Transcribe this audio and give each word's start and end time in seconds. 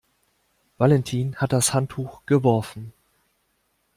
Valentin 0.79 1.35
hat 1.35 1.53
das 1.53 1.75
Handtuch 1.75 2.25
geworfen. 2.25 2.91